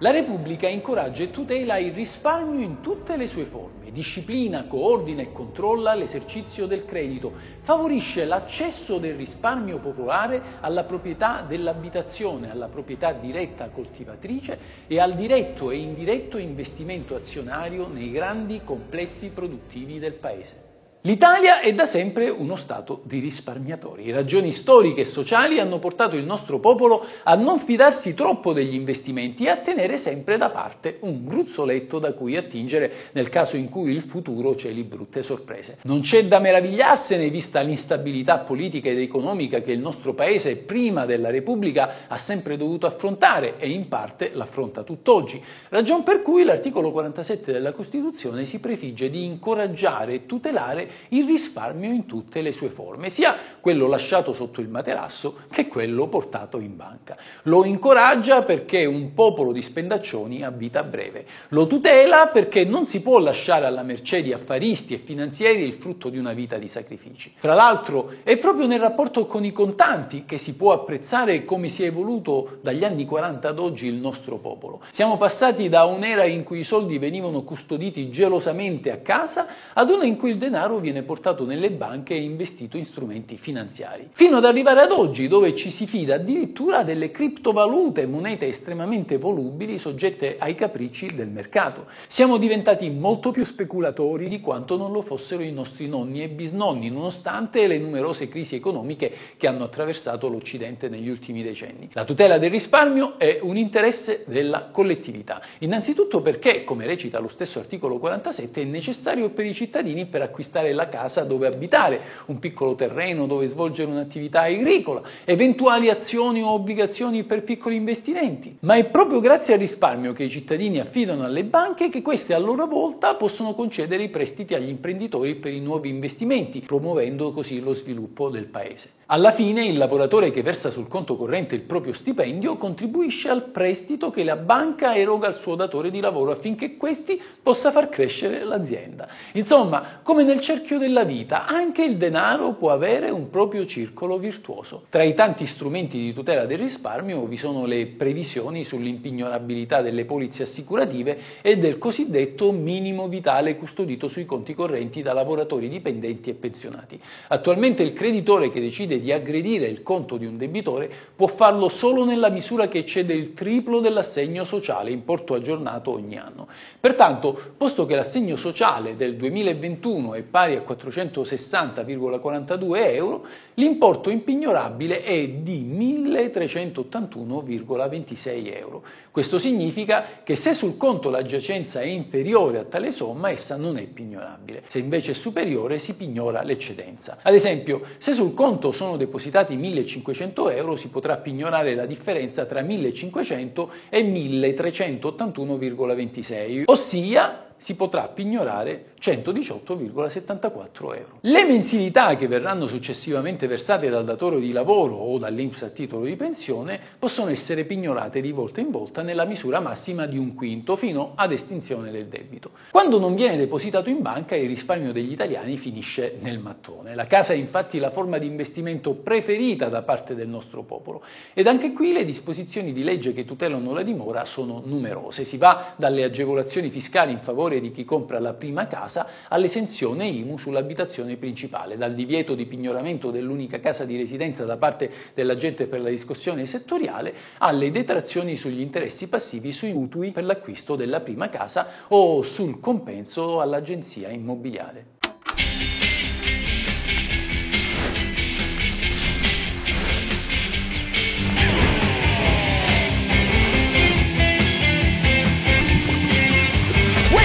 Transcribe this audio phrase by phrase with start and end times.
[0.00, 5.32] La Repubblica incoraggia e tutela il risparmio in tutte le sue forme, disciplina, coordina e
[5.32, 13.70] controlla l'esercizio del credito, favorisce l'accesso del risparmio popolare alla proprietà dell'abitazione, alla proprietà diretta
[13.70, 20.65] coltivatrice e al diretto e indiretto investimento azionario nei grandi complessi produttivi del Paese.
[21.06, 24.10] L'Italia è da sempre uno Stato di risparmiatori.
[24.10, 29.44] Ragioni storiche e sociali hanno portato il nostro popolo a non fidarsi troppo degli investimenti
[29.44, 33.92] e a tenere sempre da parte un gruzzoletto da cui attingere nel caso in cui
[33.92, 35.78] il futuro celi brutte sorprese.
[35.82, 41.30] Non c'è da meravigliarsene vista l'instabilità politica ed economica che il nostro Paese prima della
[41.30, 45.40] Repubblica ha sempre dovuto affrontare e in parte l'affronta tutt'oggi.
[45.68, 51.90] Ragion per cui l'articolo 47 della Costituzione si prefigge di incoraggiare e tutelare il risparmio
[51.90, 56.76] in tutte le sue forme, sia quello lasciato sotto il materasso che quello portato in
[56.76, 57.16] banca.
[57.42, 61.26] Lo incoraggia perché un popolo di spendaccioni ha vita breve.
[61.48, 66.08] Lo tutela perché non si può lasciare alla mercé di affaristi e finanzieri il frutto
[66.08, 67.32] di una vita di sacrifici.
[67.36, 71.82] Fra l'altro è proprio nel rapporto con i contanti che si può apprezzare come si
[71.82, 74.80] è evoluto dagli anni 40 ad oggi il nostro popolo.
[74.90, 80.04] Siamo passati da un'era in cui i soldi venivano custoditi gelosamente a casa ad una
[80.04, 84.08] in cui il denaro viene portato nelle banche e investito in strumenti finanziari.
[84.12, 89.78] Fino ad arrivare ad oggi, dove ci si fida addirittura delle criptovalute, monete estremamente volubili
[89.78, 91.86] soggette ai capricci del mercato.
[92.06, 96.88] Siamo diventati molto più speculatori di quanto non lo fossero i nostri nonni e bisnonni,
[96.88, 101.88] nonostante le numerose crisi economiche che hanno attraversato l'Occidente negli ultimi decenni.
[101.94, 107.58] La tutela del risparmio è un interesse della collettività, innanzitutto perché, come recita lo stesso
[107.58, 112.74] articolo 47, è necessario per i cittadini per acquistare la casa dove abitare, un piccolo
[112.74, 118.56] terreno dove svolgere un'attività agricola, eventuali azioni o obbligazioni per piccoli investimenti.
[118.60, 122.38] Ma è proprio grazie al risparmio che i cittadini affidano alle banche che queste a
[122.38, 127.72] loro volta possono concedere i prestiti agli imprenditori per i nuovi investimenti, promuovendo così lo
[127.72, 128.90] sviluppo del paese.
[129.08, 134.10] Alla fine il lavoratore che versa sul conto corrente il proprio stipendio contribuisce al prestito
[134.10, 139.06] che la banca eroga al suo datore di lavoro affinché questi possa far crescere l'azienda.
[139.34, 144.86] Insomma, come nel cerchio della vita, anche il denaro può avere un proprio circolo virtuoso.
[144.88, 150.42] Tra i tanti strumenti di tutela del risparmio vi sono le previsioni sull'impignorabilità delle polizze
[150.42, 157.00] assicurative e del cosiddetto minimo vitale custodito sui conti correnti da lavoratori dipendenti e pensionati.
[157.28, 161.68] Attualmente il creditore che decide decide di aggredire il conto di un debitore può farlo
[161.68, 166.46] solo nella misura che eccede il triplo dell'assegno sociale, importo aggiornato ogni anno.
[166.80, 175.28] Pertanto, posto che l'assegno sociale del 2021 è pari a 460,42 euro, l'importo impignorabile è
[175.28, 178.82] di 1.381,26 euro.
[179.10, 183.78] Questo significa che se sul conto la giacenza è inferiore a tale somma, essa non
[183.78, 184.64] è pignorabile.
[184.68, 187.16] Se invece è superiore, si pignora l'eccedenza.
[187.22, 192.60] Ad esempio, se sul conto sono depositati 1.500 euro, si potrà pignorare la differenza tra
[192.60, 201.18] 1.500 e 1.381,26, ossia si potrà pignorare 118,74 euro.
[201.20, 206.16] Le mensilità che verranno successivamente versate dal datore di lavoro o dall'Inps a titolo di
[206.16, 211.12] pensione possono essere pignorate di volta in volta nella misura massima di un quinto fino
[211.14, 212.50] ad estinzione del debito.
[212.70, 216.94] Quando non viene depositato in banca il risparmio degli italiani finisce nel mattone.
[216.94, 221.02] La casa è infatti la forma di investimento preferita da parte del nostro popolo
[221.32, 225.24] ed anche qui le disposizioni di legge che tutelano la dimora sono numerose.
[225.24, 230.06] Si va dalle agevolazioni fiscali in favore favore di chi compra la prima casa all'esenzione
[230.06, 235.80] IMU sull'abitazione principale, dal divieto di pignoramento dell'unica casa di residenza da parte dell'agente per
[235.80, 241.68] la riscossione settoriale alle detrazioni sugli interessi passivi sui mutui per l'acquisto della prima casa
[241.88, 244.94] o sul compenso all'agenzia immobiliare.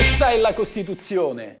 [0.00, 1.58] Questa è la Costituzione.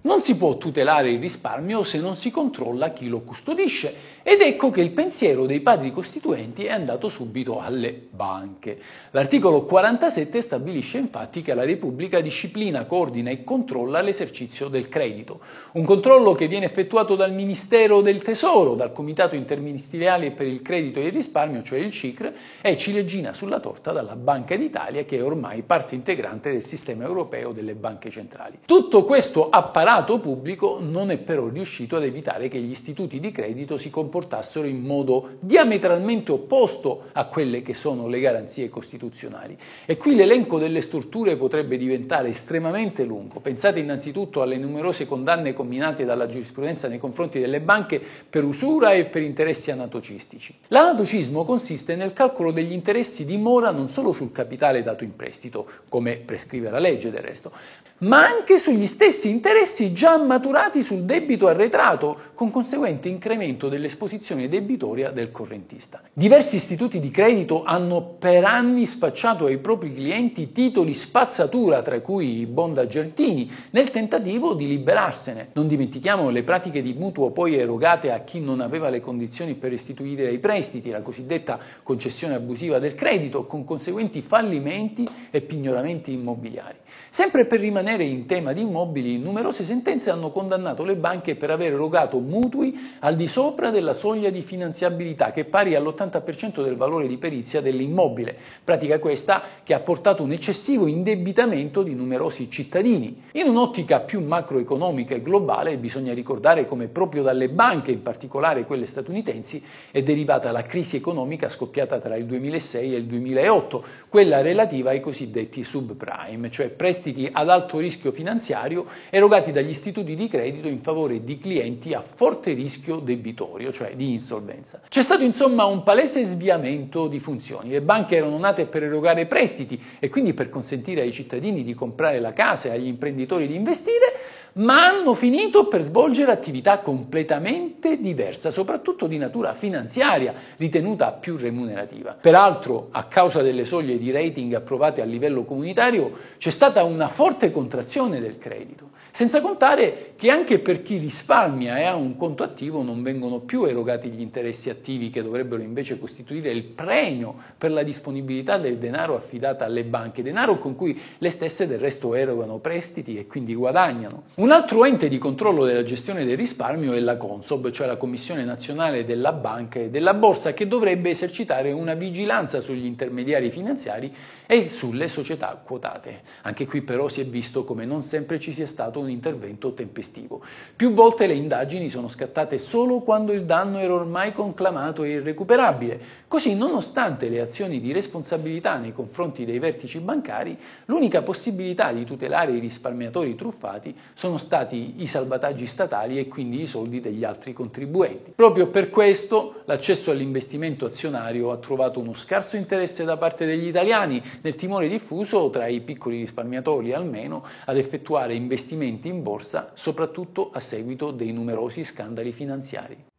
[0.00, 4.70] Non si può tutelare il risparmio se non si controlla chi lo custodisce Ed ecco
[4.70, 8.80] che il pensiero dei padri costituenti è andato subito alle banche.
[9.10, 15.40] L'articolo 47 stabilisce infatti che la Repubblica disciplina, coordina e controlla l'esercizio del credito.
[15.72, 21.00] Un controllo che viene effettuato dal Ministero del Tesoro, dal Comitato Interministeriale per il Credito
[21.00, 22.32] e il Risparmio, cioè il CICR,
[22.62, 27.52] e ciliegina sulla torta dalla Banca d'Italia che è ormai parte integrante del sistema europeo
[27.52, 28.60] delle banche centrali.
[28.64, 33.76] Tutto questo apparato pubblico non è però riuscito ad evitare che gli istituti di credito
[33.76, 39.58] si comportassero comportassero in modo diametralmente opposto a quelle che sono le garanzie costituzionali.
[39.84, 43.40] E qui l'elenco delle storture potrebbe diventare estremamente lungo.
[43.40, 48.00] Pensate innanzitutto alle numerose condanne combinate dalla giurisprudenza nei confronti delle banche
[48.30, 50.54] per usura e per interessi anatocistici.
[50.68, 55.66] L'anatocismo consiste nel calcolo degli interessi di mora non solo sul capitale dato in prestito,
[55.88, 57.50] come prescrive la legge del resto,
[57.98, 65.10] ma anche sugli stessi interessi già maturati sul debito arretrato, con conseguente incremento dell'esposizione debitoria
[65.10, 66.02] del correntista.
[66.12, 72.40] Diversi istituti di credito hanno per anni spacciato ai propri clienti titoli spazzatura, tra cui
[72.40, 75.50] i bond argentini, nel tentativo di liberarsene.
[75.52, 79.70] Non dimentichiamo le pratiche di mutuo poi erogate a chi non aveva le condizioni per
[79.70, 86.78] restituire i prestiti, la cosiddetta concessione abusiva del credito, con conseguenti fallimenti e pignoramenti immobiliari.
[87.08, 91.72] Sempre per rimanere in tema di immobili, numerose sentenze hanno condannato le banche per aver
[91.72, 97.06] erogato mutui al di sopra della soglia di finanziabilità, che è pari all'80% del valore
[97.06, 98.36] di perizia dell'immobile.
[98.64, 103.22] Pratica questa che ha portato un eccessivo indebitamento di numerosi cittadini.
[103.32, 108.86] In un'ottica più macroeconomica e globale bisogna ricordare come proprio dalle banche, in particolare quelle
[108.86, 114.90] statunitensi, è derivata la crisi economica scoppiata tra il 2006 e il 2008, quella relativa
[114.90, 120.80] ai cosiddetti subprime, cioè prestiti ad alto rischio finanziario erogati dagli istituti di credito in
[120.80, 124.80] favore di clienti a forte rischio debitorio, cioè di insolvenza.
[124.88, 127.70] C'è stato insomma un palese sviamento di funzioni.
[127.70, 132.20] Le banche erano nate per erogare prestiti e quindi per consentire ai cittadini di comprare
[132.20, 138.50] la casa e agli imprenditori di investire, ma hanno finito per svolgere attività completamente diversa,
[138.50, 142.16] soprattutto di natura finanziaria, ritenuta più remunerativa.
[142.20, 147.50] Peraltro, a causa delle soglie di rating approvate a livello comunitario, c'è stata una forte
[147.64, 148.90] contrazione del credito.
[149.10, 153.64] Senza contare che anche per chi risparmia e ha un conto attivo non vengono più
[153.64, 159.14] erogati gli interessi attivi che dovrebbero invece costituire il premio per la disponibilità del denaro
[159.14, 164.24] affidata alle banche, denaro con cui le stesse del resto erogano prestiti e quindi guadagnano.
[164.34, 168.44] Un altro ente di controllo della gestione del risparmio è la Consob, cioè la Commissione
[168.44, 174.12] nazionale della banca e della borsa, che dovrebbe esercitare una vigilanza sugli intermediari finanziari
[174.46, 176.22] e sulle società quotate.
[176.42, 180.42] Anche qui però si è visto come non sempre ci sia stato un intervento tempestivo.
[180.74, 186.22] Più volte le indagini sono scattate solo quando il danno era ormai conclamato e irrecuperabile.
[186.26, 192.52] Così, nonostante le azioni di responsabilità nei confronti dei vertici bancari, l'unica possibilità di tutelare
[192.52, 198.32] i risparmiatori truffati sono stati i salvataggi statali e quindi i soldi degli altri contribuenti.
[198.34, 204.22] Proprio per questo l'accesso all'investimento azionario ha trovato uno scarso interesse da parte degli italiani,
[204.40, 210.60] nel timore diffuso tra i piccoli risparmiatori almeno ad effettuare investimenti in borsa, soprattutto a
[210.60, 213.12] seguito dei numerosi scandali finanziari.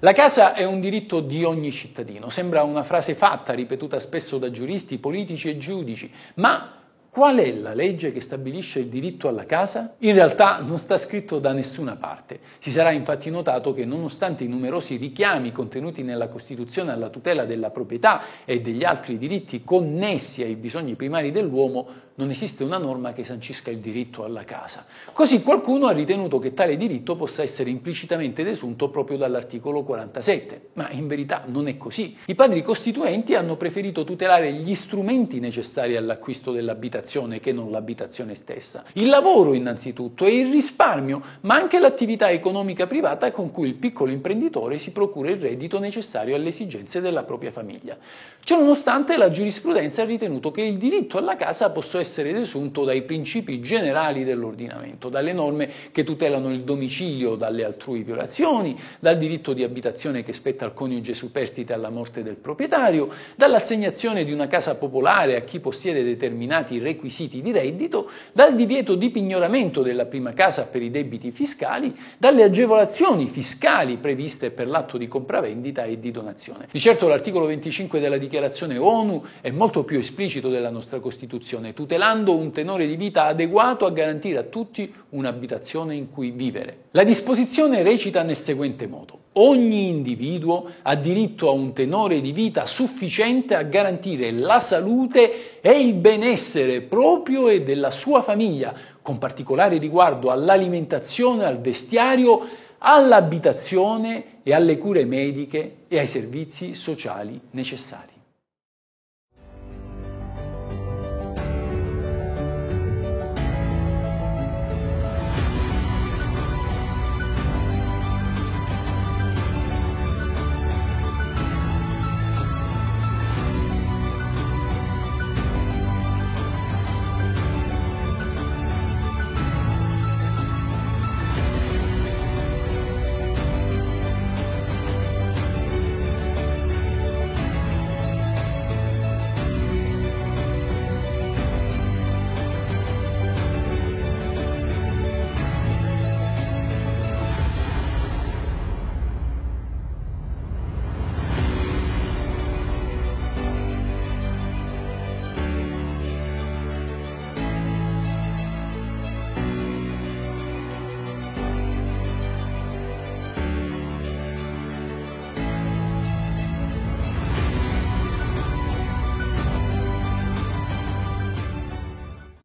[0.00, 4.50] La casa è un diritto di ogni cittadino, sembra una frase fatta, ripetuta spesso da
[4.50, 6.75] giuristi, politici e giudici, ma
[7.16, 9.94] Qual è la legge che stabilisce il diritto alla casa?
[10.00, 12.40] In realtà non sta scritto da nessuna parte.
[12.58, 17.70] Si sarà infatti notato che nonostante i numerosi richiami contenuti nella Costituzione alla tutela della
[17.70, 23.24] proprietà e degli altri diritti connessi ai bisogni primari dell'uomo, non esiste una norma che
[23.24, 24.86] sancisca il diritto alla casa.
[25.12, 30.90] Così qualcuno ha ritenuto che tale diritto possa essere implicitamente desunto proprio dall'articolo 47, ma
[30.90, 32.16] in verità non è così.
[32.26, 38.84] I padri costituenti hanno preferito tutelare gli strumenti necessari all'acquisto dell'abitazione che non l'abitazione stessa.
[38.94, 44.10] Il lavoro innanzitutto e il risparmio, ma anche l'attività economica privata con cui il piccolo
[44.10, 47.98] imprenditore si procura il reddito necessario alle esigenze della propria famiglia.
[48.42, 53.02] Ciononostante la giurisprudenza ha ritenuto che il diritto alla casa possa essere essere desunto dai
[53.02, 59.64] principi generali dell'ordinamento, dalle norme che tutelano il domicilio dalle altrui violazioni, dal diritto di
[59.64, 65.36] abitazione che spetta al coniuge superstite alla morte del proprietario, dall'assegnazione di una casa popolare
[65.36, 70.82] a chi possiede determinati requisiti di reddito, dal divieto di pignoramento della prima casa per
[70.82, 76.68] i debiti fiscali, dalle agevolazioni fiscali previste per l'atto di compravendita e di donazione.
[76.70, 81.94] Di certo l'articolo 25 della dichiarazione ONU è molto più esplicito della nostra Costituzione, tutela
[81.96, 86.88] tutelando un tenore di vita adeguato a garantire a tutti un'abitazione in cui vivere.
[86.90, 89.18] La disposizione recita nel seguente modo.
[89.38, 95.80] Ogni individuo ha diritto a un tenore di vita sufficiente a garantire la salute e
[95.80, 104.52] il benessere proprio e della sua famiglia, con particolare riguardo all'alimentazione, al vestiario, all'abitazione e
[104.52, 108.15] alle cure mediche e ai servizi sociali necessari.